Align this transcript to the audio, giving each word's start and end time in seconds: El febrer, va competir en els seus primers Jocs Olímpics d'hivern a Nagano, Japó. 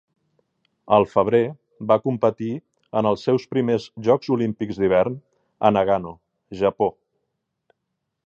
El 0.95 1.03
febrer, 1.09 1.41
va 1.91 1.97
competir 2.05 2.47
en 3.01 3.09
els 3.09 3.25
seus 3.29 3.45
primers 3.53 3.85
Jocs 4.09 4.33
Olímpics 4.37 4.81
d'hivern 4.83 5.19
a 5.69 5.73
Nagano, 5.77 6.15
Japó. 6.63 6.89